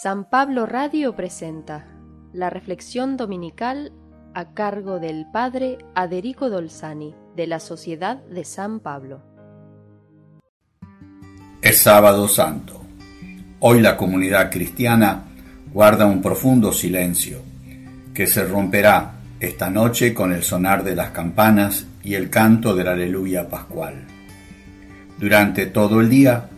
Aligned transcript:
San 0.00 0.24
Pablo 0.24 0.64
Radio 0.64 1.14
presenta 1.14 1.86
la 2.32 2.48
reflexión 2.48 3.18
dominical 3.18 3.92
a 4.32 4.54
cargo 4.54 4.98
del 4.98 5.26
Padre 5.30 5.76
Aderico 5.94 6.48
Dolzani 6.48 7.14
de 7.36 7.46
la 7.46 7.60
Sociedad 7.60 8.16
de 8.24 8.44
San 8.44 8.80
Pablo. 8.80 9.20
Es 11.60 11.76
sábado 11.76 12.26
santo. 12.26 12.80
Hoy 13.60 13.80
la 13.80 13.98
comunidad 13.98 14.50
cristiana 14.50 15.24
guarda 15.74 16.06
un 16.06 16.22
profundo 16.22 16.72
silencio 16.72 17.42
que 18.14 18.26
se 18.26 18.44
romperá 18.44 19.16
esta 19.40 19.68
noche 19.68 20.14
con 20.14 20.32
el 20.32 20.42
sonar 20.42 20.84
de 20.84 20.96
las 20.96 21.10
campanas 21.10 21.86
y 22.02 22.14
el 22.14 22.30
canto 22.30 22.74
del 22.74 22.88
aleluya 22.88 23.46
pascual. 23.46 24.06
Durante 25.18 25.66
todo 25.66 26.00
el 26.00 26.08
día 26.08 26.48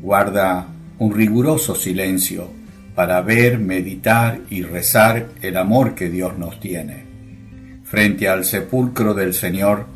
guarda 0.00 0.66
un 0.98 1.14
riguroso 1.14 1.74
silencio 1.74 2.57
para 2.98 3.20
ver, 3.20 3.60
meditar 3.60 4.40
y 4.50 4.62
rezar 4.62 5.28
el 5.40 5.56
amor 5.56 5.94
que 5.94 6.10
Dios 6.10 6.36
nos 6.36 6.58
tiene. 6.58 7.04
Frente 7.84 8.28
al 8.28 8.44
sepulcro 8.44 9.14
del 9.14 9.34
Señor, 9.34 9.86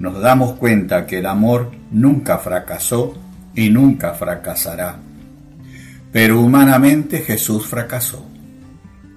nos 0.00 0.22
damos 0.22 0.54
cuenta 0.54 1.04
que 1.04 1.18
el 1.18 1.26
amor 1.26 1.70
nunca 1.90 2.38
fracasó 2.38 3.14
y 3.54 3.68
nunca 3.68 4.14
fracasará. 4.14 4.96
Pero 6.10 6.40
humanamente 6.40 7.18
Jesús 7.18 7.66
fracasó. 7.66 8.24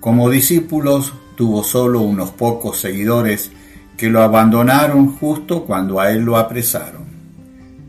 Como 0.02 0.30
discípulos 0.30 1.13
tuvo 1.38 1.63
solo 1.63 2.02
unos 2.02 2.31
pocos 2.31 2.81
seguidores 2.81 3.53
que 3.95 4.09
lo 4.09 4.21
abandonaron 4.21 5.16
justo 5.16 5.63
cuando 5.63 6.02
a 6.02 6.11
él 6.11 6.23
lo 6.23 6.35
apresaron. 6.35 7.05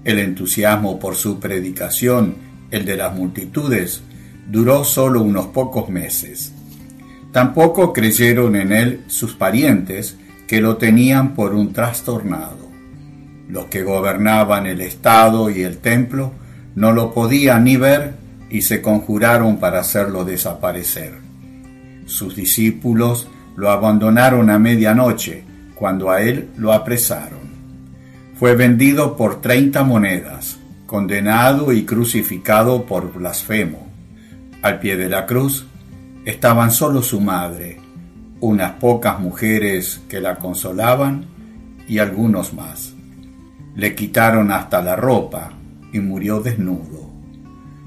El 0.04 0.20
entusiasmo 0.20 1.00
por 1.00 1.16
su 1.16 1.40
predicación, 1.40 2.36
el 2.70 2.84
de 2.84 2.96
las 2.96 3.12
multitudes, 3.12 4.04
duró 4.50 4.84
solo 4.84 5.22
unos 5.22 5.46
pocos 5.46 5.88
meses. 5.88 6.52
Tampoco 7.32 7.92
creyeron 7.92 8.56
en 8.56 8.72
él 8.72 9.04
sus 9.06 9.34
parientes, 9.34 10.16
que 10.48 10.60
lo 10.60 10.76
tenían 10.76 11.34
por 11.34 11.54
un 11.54 11.72
trastornado. 11.72 12.68
Los 13.48 13.66
que 13.66 13.84
gobernaban 13.84 14.66
el 14.66 14.80
Estado 14.80 15.48
y 15.48 15.62
el 15.62 15.78
templo 15.78 16.32
no 16.74 16.92
lo 16.92 17.14
podían 17.14 17.64
ni 17.64 17.76
ver 17.76 18.14
y 18.50 18.62
se 18.62 18.82
conjuraron 18.82 19.58
para 19.58 19.80
hacerlo 19.80 20.24
desaparecer. 20.24 21.12
Sus 22.06 22.34
discípulos 22.34 23.28
lo 23.54 23.70
abandonaron 23.70 24.50
a 24.50 24.58
medianoche, 24.58 25.44
cuando 25.76 26.10
a 26.10 26.20
él 26.22 26.48
lo 26.56 26.72
apresaron. 26.72 27.38
Fue 28.34 28.56
vendido 28.56 29.16
por 29.16 29.40
treinta 29.40 29.84
monedas, 29.84 30.58
condenado 30.86 31.72
y 31.72 31.84
crucificado 31.84 32.86
por 32.86 33.12
blasfemo. 33.12 33.89
Al 34.62 34.78
pie 34.78 34.96
de 34.98 35.08
la 35.08 35.24
cruz 35.24 35.66
estaban 36.26 36.70
solo 36.70 37.02
su 37.02 37.18
madre, 37.18 37.78
unas 38.40 38.72
pocas 38.72 39.18
mujeres 39.18 40.02
que 40.06 40.20
la 40.20 40.36
consolaban 40.36 41.24
y 41.88 41.98
algunos 41.98 42.52
más. 42.52 42.92
Le 43.74 43.94
quitaron 43.94 44.52
hasta 44.52 44.82
la 44.82 44.96
ropa 44.96 45.52
y 45.94 46.00
murió 46.00 46.40
desnudo. 46.40 47.10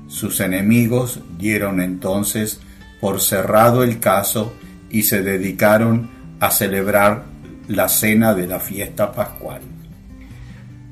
Sus 0.07 0.39
enemigos 0.39 1.19
dieron 1.37 1.79
entonces 1.79 2.59
por 2.99 3.21
cerrado 3.21 3.83
el 3.83 3.99
caso 3.99 4.53
y 4.89 5.03
se 5.03 5.21
dedicaron 5.21 6.09
a 6.39 6.49
celebrar 6.49 7.25
la 7.67 7.87
cena 7.87 8.33
de 8.33 8.47
la 8.47 8.59
fiesta 8.59 9.11
pascual. 9.11 9.61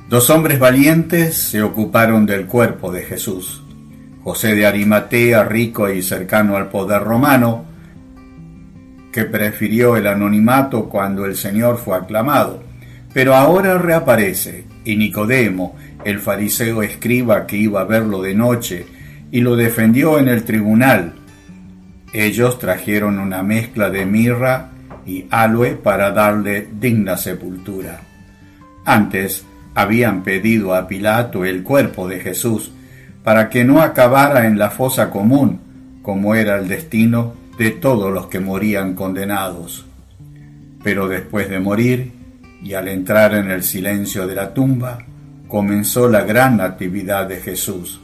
Dos 0.09 0.30
hombres 0.30 0.59
valientes 0.59 1.38
se 1.38 1.64
ocuparon 1.64 2.28
del 2.28 2.46
cuerpo 2.46 2.92
de 2.92 3.02
Jesús 3.02 3.61
José 4.24 4.56
de 4.56 4.66
Arimatea, 4.66 5.44
rico 5.44 5.90
y 5.90 6.02
cercano 6.02 6.56
al 6.56 6.70
poder 6.70 7.02
romano, 7.02 7.66
que 9.12 9.26
prefirió 9.26 9.98
el 9.98 10.08
anonimato 10.08 10.88
cuando 10.88 11.26
el 11.26 11.36
Señor 11.36 11.78
fue 11.78 11.98
aclamado, 11.98 12.64
pero 13.14 13.36
ahora 13.36 13.78
reaparece, 13.78 14.66
y 14.86 14.96
Nicodemo, 14.96 15.76
el 16.06 16.20
fariseo 16.20 16.81
escriba 16.81 17.46
que 17.46 17.58
iba 17.58 17.81
a 17.81 17.86
verlo 17.86 18.22
de 18.22 18.34
noche, 18.34 18.86
y 19.31 19.42
lo 19.42 19.56
defendió 19.56 20.20
en 20.20 20.28
el 20.28 20.44
tribunal. 20.44 21.14
Ellos 22.14 22.60
trajeron 22.60 23.20
una 23.20 23.44
mezcla 23.44 23.90
de 23.90 24.06
mirra 24.06 24.72
y 25.06 25.26
aloe 25.30 25.76
para 25.76 26.12
darle 26.12 26.68
digna 26.80 27.18
sepultura. 27.18 28.02
Antes 28.86 29.46
habían 29.74 30.24
pedido 30.24 30.76
a 30.76 30.88
Pilato 30.88 31.46
el 31.46 31.64
cuerpo 31.64 32.08
de 32.08 32.20
Jesús, 32.20 32.72
para 33.24 33.50
que 33.50 33.64
no 33.64 33.82
acabara 33.82 34.48
en 34.48 34.58
la 34.58 34.70
fosa 34.70 35.09
común, 35.09 35.59
como 36.02 36.36
era 36.36 36.58
el 36.58 36.68
destino 36.68 37.34
de 37.58 37.72
todos 37.72 38.12
los 38.12 38.28
que 38.28 38.40
morían 38.40 38.96
condenados. 38.96 39.86
Pero 40.84 41.08
después 41.08 41.50
de 41.50 41.60
morir, 41.60 42.12
y 42.64 42.74
al 42.74 42.88
entrar 42.88 43.34
en 43.34 43.52
el 43.52 43.64
silencio 43.64 44.28
de 44.28 44.36
la 44.36 44.54
tumba, 44.54 45.00
comenzó 45.48 46.08
la 46.08 46.24
gran 46.24 46.62
actividad 46.62 47.28
de 47.28 47.38
Jesús, 47.38 48.02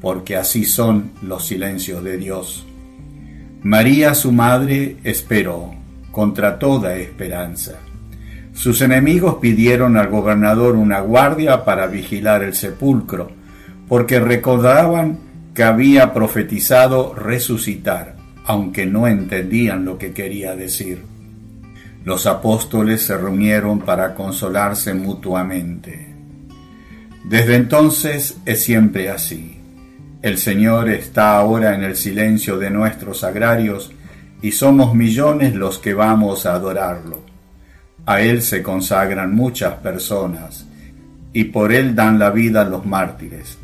porque 0.00 0.36
así 0.36 0.64
son 0.64 1.12
los 1.22 1.46
silencios 1.46 2.02
de 2.02 2.16
Dios. 2.16 2.66
María, 3.62 4.14
su 4.14 4.32
madre, 4.32 4.96
esperó, 5.04 5.74
contra 6.10 6.58
toda 6.58 6.96
esperanza. 6.96 7.74
Sus 8.52 8.80
enemigos 8.80 9.36
pidieron 9.40 9.96
al 9.96 10.08
gobernador 10.08 10.76
una 10.76 11.00
guardia 11.00 11.64
para 11.64 11.86
vigilar 11.86 12.42
el 12.42 12.54
sepulcro, 12.54 13.30
porque 13.90 14.20
recordaban 14.20 15.18
que 15.52 15.64
había 15.64 16.14
profetizado 16.14 17.12
resucitar, 17.12 18.14
aunque 18.44 18.86
no 18.86 19.08
entendían 19.08 19.84
lo 19.84 19.98
que 19.98 20.12
quería 20.12 20.54
decir. 20.54 21.02
Los 22.04 22.26
apóstoles 22.26 23.02
se 23.02 23.18
reunieron 23.18 23.80
para 23.80 24.14
consolarse 24.14 24.94
mutuamente. 24.94 26.14
Desde 27.24 27.56
entonces 27.56 28.38
es 28.46 28.62
siempre 28.62 29.10
así. 29.10 29.58
El 30.22 30.38
Señor 30.38 30.88
está 30.88 31.36
ahora 31.36 31.74
en 31.74 31.82
el 31.82 31.96
silencio 31.96 32.58
de 32.58 32.70
nuestros 32.70 33.24
agrarios 33.24 33.90
y 34.40 34.52
somos 34.52 34.94
millones 34.94 35.56
los 35.56 35.80
que 35.80 35.94
vamos 35.94 36.46
a 36.46 36.54
adorarlo. 36.54 37.24
A 38.06 38.20
Él 38.20 38.42
se 38.42 38.62
consagran 38.62 39.34
muchas 39.34 39.74
personas 39.78 40.64
y 41.32 41.42
por 41.42 41.72
Él 41.72 41.96
dan 41.96 42.20
la 42.20 42.30
vida 42.30 42.62
los 42.62 42.86
mártires. 42.86 43.58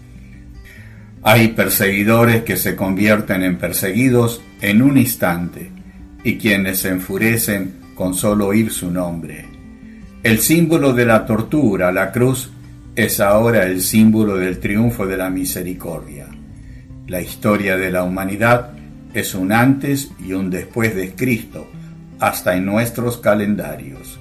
Hay 1.29 1.49
perseguidores 1.49 2.45
que 2.45 2.57
se 2.57 2.77
convierten 2.77 3.43
en 3.43 3.59
perseguidos 3.59 4.41
en 4.61 4.81
un 4.81 4.97
instante 4.97 5.73
y 6.23 6.39
quienes 6.39 6.79
se 6.79 6.91
enfurecen 6.91 7.81
con 7.97 8.15
solo 8.15 8.47
oír 8.47 8.71
su 8.71 8.93
nombre. 8.93 9.45
El 10.23 10.39
símbolo 10.39 10.93
de 10.93 11.05
la 11.05 11.27
tortura, 11.27 11.91
la 11.91 12.13
cruz, 12.13 12.53
es 12.95 13.19
ahora 13.19 13.65
el 13.65 13.83
símbolo 13.83 14.37
del 14.37 14.61
triunfo 14.61 15.05
de 15.05 15.17
la 15.17 15.29
misericordia. 15.29 16.29
La 17.09 17.21
historia 17.21 17.77
de 17.77 17.91
la 17.91 18.05
humanidad 18.05 18.71
es 19.13 19.35
un 19.35 19.51
antes 19.51 20.13
y 20.25 20.33
un 20.33 20.49
después 20.49 20.95
de 20.95 21.17
Cristo, 21.17 21.69
hasta 22.21 22.55
en 22.55 22.67
nuestros 22.67 23.17
calendarios. 23.17 24.21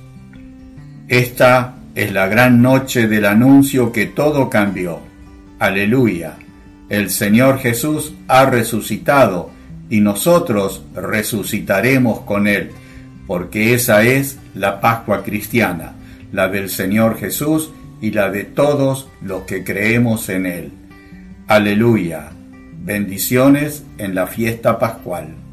Esta 1.08 1.76
es 1.94 2.12
la 2.12 2.26
gran 2.28 2.64
noche 2.64 3.08
del 3.08 3.26
anuncio 3.26 3.92
que 3.92 4.08
todo 4.08 4.50
cambió. 4.50 5.02
Aleluya 5.60 6.38
el 6.90 7.10
Señor 7.10 7.60
Jesús 7.60 8.14
ha 8.28 8.46
resucitado 8.46 9.50
y 9.90 10.02
nosotros 10.02 10.84
resucitaremos 10.94 12.22
con 12.22 12.48
Él, 12.48 12.72
porque 13.28 13.74
esa 13.74 14.04
es 14.04 14.38
la 14.54 14.82
Pascua 14.82 15.24
cristiana, 15.24 15.94
la 16.32 16.48
del 16.48 16.70
Señor 16.70 17.18
Jesús 17.18 17.72
y 18.02 18.12
la 18.12 18.30
de 18.30 18.44
todos 18.44 19.08
los 19.22 19.44
que 19.44 19.64
creemos 19.64 20.30
en 20.30 20.46
Él. 20.46 20.72
Aleluya. 21.48 22.32
Bendiciones 22.84 23.84
en 23.98 24.14
la 24.14 24.28
fiesta 24.28 24.78
pascual. 24.78 25.45